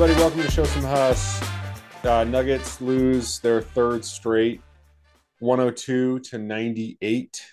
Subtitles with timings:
[0.00, 1.42] to show some Huss.
[2.04, 4.62] Uh, Nuggets lose their third straight,
[5.40, 7.46] 102 to 98.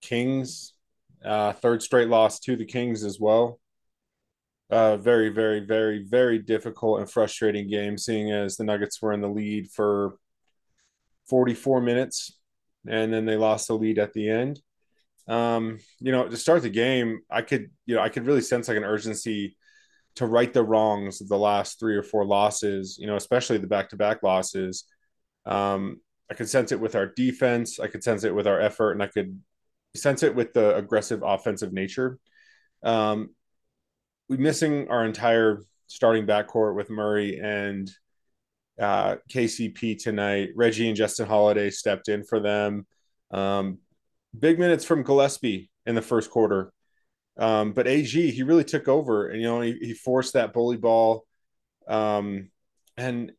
[0.00, 0.72] Kings,
[1.22, 3.60] uh, third straight loss to the Kings as well.
[4.70, 9.20] Uh, very, very, very, very difficult and frustrating game, seeing as the Nuggets were in
[9.20, 10.16] the lead for
[11.28, 12.32] 44 minutes
[12.88, 14.62] and then they lost the lead at the end.
[15.28, 18.68] Um, you know, to start the game, I could, you know, I could really sense
[18.68, 19.58] like an urgency
[20.16, 23.66] to right the wrongs of the last three or four losses, you know, especially the
[23.66, 24.84] back to back losses.
[25.46, 28.92] Um, I could sense it with our defense, I could sense it with our effort,
[28.92, 29.40] and I could
[29.96, 32.18] sense it with the aggressive offensive nature.
[32.82, 33.30] Um,
[34.28, 37.90] we're missing our entire starting backcourt with Murray and
[38.80, 40.50] uh, KCP tonight.
[40.54, 42.86] Reggie and Justin Holiday stepped in for them.
[43.32, 43.78] Um,
[44.38, 46.72] big minutes from Gillespie in the first quarter.
[47.40, 50.76] Um, but AG, he really took over and, you know, he, he forced that bully
[50.76, 51.26] ball.
[51.88, 52.50] Um,
[52.98, 53.32] and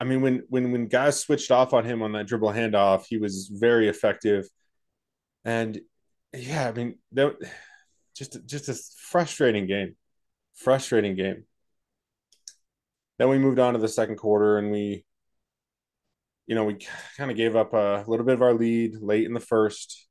[0.00, 3.16] I mean, when, when, when guys switched off on him on that dribble handoff, he
[3.18, 4.48] was very effective.
[5.44, 5.80] And
[6.32, 7.36] yeah, I mean, that,
[8.16, 9.94] just, just a frustrating game,
[10.56, 11.44] frustrating game.
[13.18, 15.04] Then we moved on to the second quarter and we,
[16.48, 16.78] you know, we
[17.16, 20.08] kind of gave up a little bit of our lead late in the first,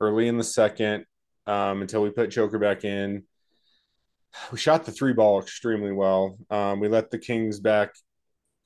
[0.00, 1.04] early in the second,
[1.46, 3.24] um, until we put Joker back in.
[4.52, 6.38] We shot the three ball extremely well.
[6.50, 7.94] Um, we let the Kings back,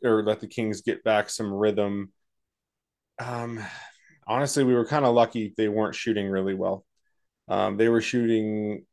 [0.05, 2.13] or let the Kings get back some rhythm.
[3.19, 3.65] Um,
[4.27, 6.85] honestly, we were kind of lucky they weren't shooting really well.
[7.49, 8.85] Um, they were shooting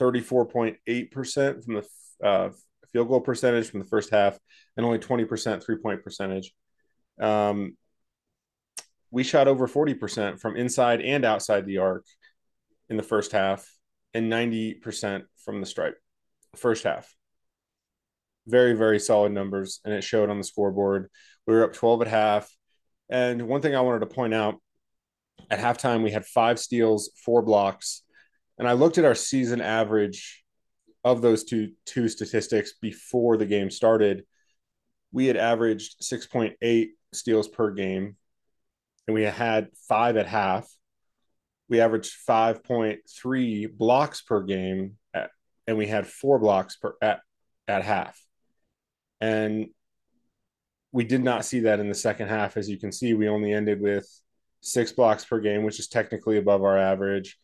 [0.00, 2.50] 34.8% from the uh,
[2.92, 4.38] field goal percentage from the first half
[4.76, 6.52] and only 20% three point percentage.
[7.20, 7.76] Um,
[9.10, 12.06] we shot over 40% from inside and outside the arc
[12.92, 13.66] in the first half
[14.12, 15.96] and 90% from the stripe.
[16.56, 17.12] First half.
[18.46, 21.08] Very very solid numbers and it showed on the scoreboard.
[21.46, 22.54] We were up 12 at half.
[23.08, 24.56] And one thing i wanted to point out
[25.50, 28.02] at halftime we had five steals four blocks.
[28.58, 30.44] And i looked at our season average
[31.02, 34.24] of those two two statistics before the game started.
[35.12, 38.16] We had averaged 6.8 steals per game
[39.06, 40.68] and we had five at half
[41.72, 45.30] we averaged 5.3 blocks per game at,
[45.66, 47.20] and we had four blocks per at
[47.66, 48.20] at half.
[49.22, 49.68] And
[50.92, 52.58] we did not see that in the second half.
[52.58, 54.06] As you can see we only ended with
[54.60, 57.38] six blocks per game which is technically above our average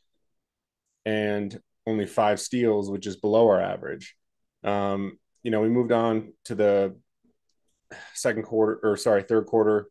[1.06, 4.15] and only five steals which is below our average.
[4.62, 6.97] Um, you know we moved on to the
[8.12, 9.89] second quarter or sorry third quarter.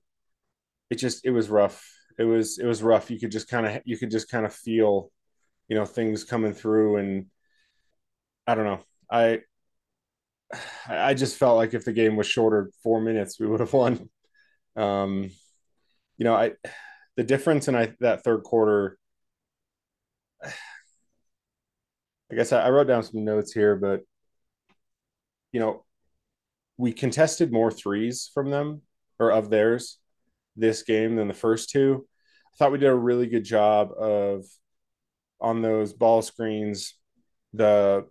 [0.91, 3.11] It just it was rough it was it was rough.
[3.11, 5.11] You could just kind of you could just kind of feel,
[5.67, 7.27] you know, things coming through, and
[8.45, 8.79] I don't know.
[9.11, 9.41] I
[10.87, 14.09] I just felt like if the game was shorter, four minutes, we would have won.
[14.75, 15.31] Um,
[16.17, 16.53] you know, I
[17.15, 18.97] the difference in I that third quarter.
[20.43, 24.01] I guess I, I wrote down some notes here, but
[25.51, 25.85] you know,
[26.77, 28.81] we contested more threes from them
[29.19, 29.99] or of theirs
[30.57, 32.05] this game than the first two.
[32.53, 34.45] I thought we did a really good job of
[35.39, 36.95] on those ball screens.
[37.53, 38.05] The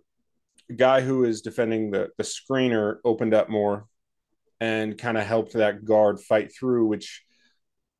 [0.75, 3.85] guy who is defending the the screener opened up more
[4.59, 7.23] and kind of helped that guard fight through, which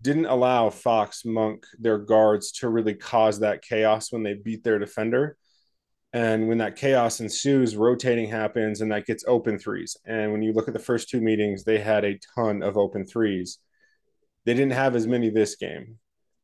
[0.02, 4.80] didn't allow Fox Monk their guards to really cause that chaos when they beat their
[4.80, 5.38] defender.
[6.14, 9.98] And when that chaos ensues, rotating happens and that gets open threes.
[10.06, 13.06] And when you look at the first two meetings, they had a ton of open
[13.06, 13.60] threes.
[14.48, 15.98] They didn't have as many this game.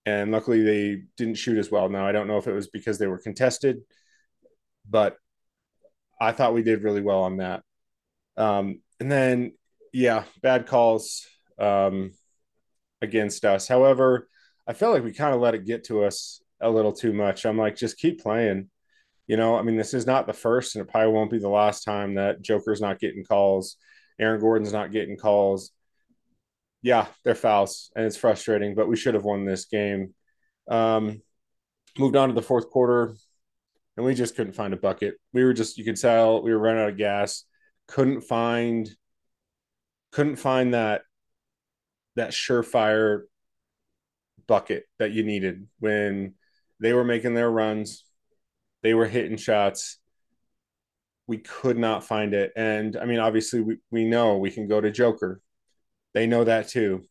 [0.06, 1.88] And luckily, they didn't shoot as well.
[1.88, 3.78] Now, I don't know if it was because they were contested,
[4.90, 5.16] but
[6.20, 7.64] I thought we did really well on that.
[8.36, 9.54] Um, and then,
[9.94, 11.26] yeah, bad calls
[11.58, 12.12] um,
[13.02, 13.70] against us.
[13.70, 14.28] However,
[14.68, 17.46] I felt like we kind of let it get to us a little too much.
[17.46, 18.70] I'm like, just keep playing.
[19.28, 21.48] You know, I mean, this is not the first, and it probably won't be the
[21.48, 23.78] last time that Joker's not getting calls,
[24.20, 25.72] Aaron Gordon's not getting calls
[26.84, 28.76] yeah, they're fouls, and it's frustrating.
[28.76, 30.14] But we should have won this game.
[30.70, 31.22] Um,
[31.98, 33.16] moved on to the fourth quarter,
[33.96, 35.16] and we just couldn't find a bucket.
[35.32, 37.46] We were just you could tell we were running out of gas.
[37.88, 38.90] Couldn't find,
[40.12, 41.04] couldn't find that
[42.16, 43.22] that surefire
[44.46, 46.36] bucket that you needed when
[46.82, 48.04] they were making their runs.
[48.82, 50.00] They were hitting shots.
[51.28, 52.52] We could not find it.
[52.58, 55.40] And I mean, obviously, we, we know we can go to Joker
[56.14, 57.04] they know that too.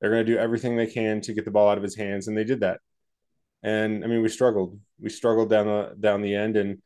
[0.00, 2.28] They're going to do everything they can to get the ball out of his hands,
[2.28, 2.80] and they did that.
[3.62, 4.78] And I mean, we struggled.
[5.00, 6.80] We struggled down the down the end, and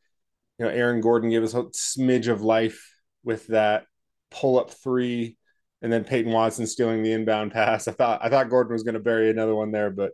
[0.57, 2.89] you know, Aaron Gordon gave us a smidge of life
[3.23, 3.85] with that
[4.31, 5.37] pull up three,
[5.81, 7.87] and then Peyton Watson stealing the inbound pass.
[7.87, 10.13] I thought I thought Gordon was going to bury another one there, but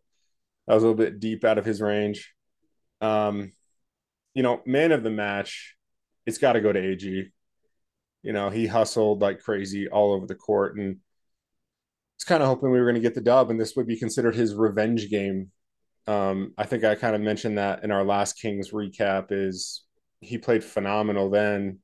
[0.67, 2.33] that was a little bit deep out of his range.
[3.01, 3.51] Um,
[4.33, 5.75] you know, man of the match,
[6.25, 7.31] it's got to go to AG.
[8.21, 10.97] You know, he hustled like crazy all over the court and
[12.19, 13.97] it's kind of hoping we were going to get the dub and this would be
[13.97, 15.51] considered his revenge game.
[16.05, 19.85] Um, I think I kind of mentioned that in our last Kings recap is
[20.19, 21.79] he played phenomenal then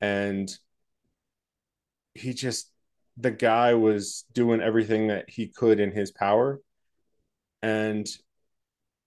[0.00, 0.48] and
[2.14, 2.70] he just
[3.16, 6.60] the guy was doing everything that he could in his power
[7.60, 8.06] and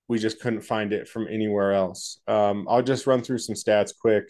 [0.09, 2.19] we just couldn't find it from anywhere else.
[2.27, 4.29] Um, i'll just run through some stats quick.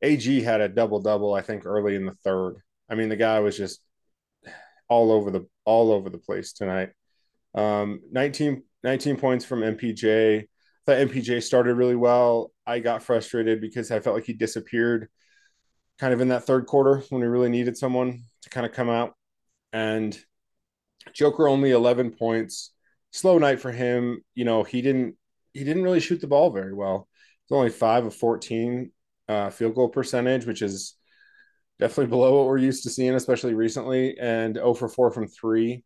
[0.00, 2.58] Ag had a double double i think early in the third.
[2.88, 3.80] I mean the guy was just
[4.90, 6.90] all over the all over the place tonight
[7.54, 10.46] um, 19, 19 points from mpj I
[10.86, 15.08] thought mpj started really well i got frustrated because i felt like he disappeared
[16.00, 18.88] kind of in that third quarter when we really needed someone to kind of come
[18.88, 19.14] out.
[19.72, 20.18] And
[21.12, 22.72] Joker only 11 points.
[23.12, 24.24] Slow night for him.
[24.34, 25.16] You know, he didn't
[25.52, 27.08] he didn't really shoot the ball very well.
[27.44, 28.90] It's only 5 of 14
[29.28, 30.94] uh, field goal percentage, which is
[31.80, 35.82] definitely below what we're used to seeing, especially recently, and 0 for 4 from 3.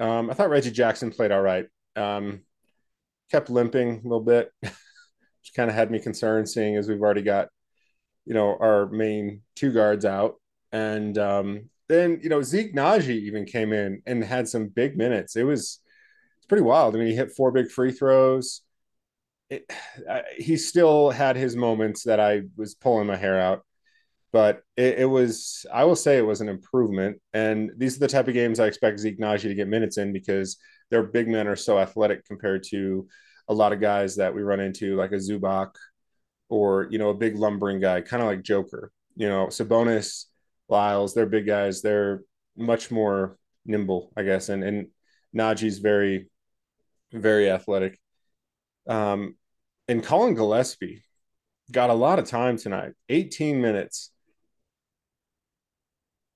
[0.00, 1.66] Um, I thought Reggie Jackson played all right.
[1.94, 2.42] Um,
[3.30, 7.22] kept limping a little bit, which kind of had me concerned seeing as we've already
[7.22, 7.48] got
[8.26, 10.34] you know, our main two guards out.
[10.72, 15.36] And um, then, you know, Zeke Nnaji even came in and had some big minutes.
[15.36, 15.80] It was
[16.36, 16.94] it's pretty wild.
[16.94, 18.62] I mean, he hit four big free throws.
[19.48, 19.72] It,
[20.36, 23.64] he still had his moments that I was pulling my hair out,
[24.32, 27.20] but it, it, was, I will say it was an improvement.
[27.32, 30.12] And these are the type of games I expect Zeke Nnaji to get minutes in
[30.12, 30.58] because
[30.90, 33.08] their big men are so athletic compared to
[33.48, 35.70] a lot of guys that we run into, like a Zubac
[36.48, 38.92] or you know a big lumbering guy, kind of like Joker.
[39.16, 40.26] You know, Sabonis,
[40.68, 41.82] Lyles, they're big guys.
[41.82, 42.22] They're
[42.56, 44.88] much more nimble, I guess, and and
[45.34, 46.28] Nnaji's very,
[47.12, 47.98] very athletic.
[48.88, 49.36] Um,
[49.88, 51.02] and Collin Gillespie
[51.70, 54.10] got a lot of time tonight, 18 minutes.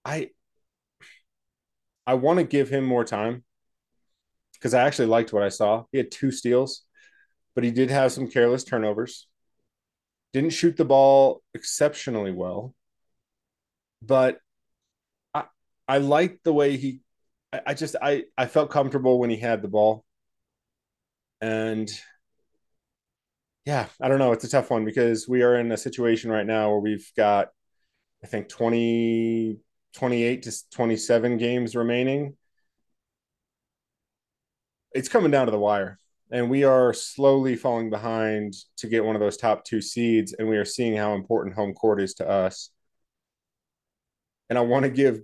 [0.04, 0.30] I
[2.06, 3.44] I want to give him more time
[4.54, 5.84] because I actually liked what I saw.
[5.92, 6.82] He had two steals,
[7.54, 9.28] but he did have some careless turnovers
[10.32, 12.74] didn't shoot the ball exceptionally well,
[14.02, 14.38] but
[15.34, 15.44] I
[15.88, 17.00] I liked the way he.
[17.52, 20.04] I, I just I I felt comfortable when he had the ball,
[21.40, 21.90] and
[23.64, 24.32] yeah, I don't know.
[24.32, 27.48] It's a tough one because we are in a situation right now where we've got,
[28.24, 29.58] I think 20,
[29.94, 32.36] 28 to 27 games remaining.
[34.92, 35.98] It's coming down to the wire.
[36.32, 40.48] And we are slowly falling behind to get one of those top two seeds and
[40.48, 42.70] we are seeing how important home court is to us.
[44.48, 45.20] And i want to give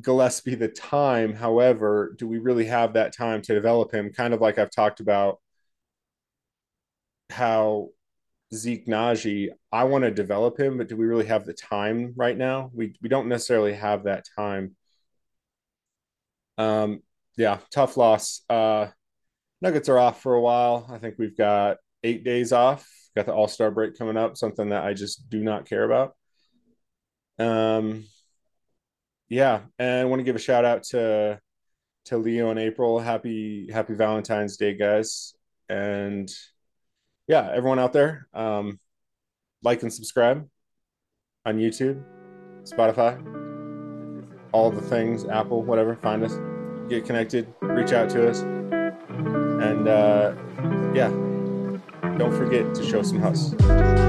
[0.00, 1.34] gillespie the time.
[1.34, 4.12] However do we really have that time to develop him?
[4.12, 5.40] Kind of like i've talked about
[7.30, 7.90] how
[8.54, 12.36] Zeke Nnaji, I want to develop him, but do we really have the time right
[12.36, 12.70] now?
[12.72, 14.76] We we don't necessarily have that time.
[16.58, 17.02] Um,
[17.36, 18.42] yeah, tough loss.
[18.48, 18.88] Uh,
[19.60, 20.86] Nuggets are off for a while.
[20.90, 22.88] I think we've got eight days off.
[23.16, 26.14] Got the All Star break coming up, something that I just do not care about.
[27.38, 28.04] Um,
[29.28, 31.40] yeah, and I want to give a shout out to
[32.06, 32.98] to Leo and April.
[33.00, 35.34] Happy Happy Valentine's Day, guys!
[35.68, 36.30] And
[37.28, 38.78] yeah, everyone out there, um,
[39.62, 40.48] like and subscribe
[41.44, 42.02] on YouTube,
[42.62, 43.20] Spotify,
[44.52, 45.96] all the things, Apple, whatever.
[45.96, 46.38] Find us,
[46.88, 48.40] get connected, reach out to us.
[48.40, 50.34] And uh,
[50.94, 51.08] yeah,
[52.18, 54.05] don't forget to show some hustle.